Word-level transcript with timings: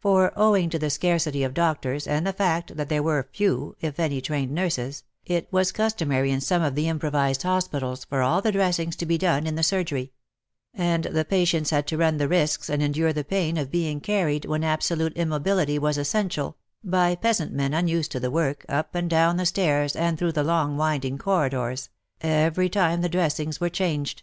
For, 0.00 0.32
owing 0.34 0.70
to 0.70 0.78
the 0.78 0.88
scarcity 0.88 1.42
of 1.42 1.52
doctors 1.52 2.06
and 2.06 2.26
the 2.26 2.32
fact 2.32 2.74
that 2.78 2.88
there 2.88 3.02
were 3.02 3.28
few, 3.34 3.76
if 3.82 4.00
any, 4.00 4.22
trained 4.22 4.50
nurses, 4.50 5.04
it 5.26 5.46
was 5.52 5.72
customary 5.72 6.30
in 6.30 6.40
some 6.40 6.62
of 6.62 6.74
the 6.74 6.86
improvized 6.86 7.42
hospitals 7.42 8.06
for 8.06 8.22
all 8.22 8.40
the 8.40 8.50
dressings 8.52 8.96
to 8.96 9.04
be 9.04 9.18
done 9.18 9.46
in 9.46 9.54
the 9.54 9.62
surgery; 9.62 10.14
and 10.72 11.04
the 11.04 11.26
patients 11.26 11.68
had 11.68 11.86
to 11.88 11.98
run 11.98 12.16
the 12.16 12.28
risks 12.28 12.70
and 12.70 12.82
endure 12.82 13.12
the 13.12 13.24
pain 13.24 13.58
of 13.58 13.70
being 13.70 14.00
carried, 14.00 14.46
when 14.46 14.64
absolute 14.64 15.12
immobility 15.18 15.78
was 15.78 15.98
essential, 15.98 16.56
by 16.82 17.14
peasant 17.14 17.52
men 17.52 17.74
unused 17.74 18.10
to 18.12 18.20
the 18.20 18.30
work, 18.30 18.64
up 18.70 18.94
and 18.94 19.10
down 19.10 19.36
the 19.36 19.44
stairs 19.44 19.94
and 19.94 20.16
through 20.18 20.32
the 20.32 20.42
long 20.42 20.78
winding 20.78 21.18
corridors, 21.18 21.90
every 22.22 22.70
time 22.70 23.02
the 23.02 23.06
dressings 23.10 23.60
were 23.60 23.68
changed. 23.68 24.22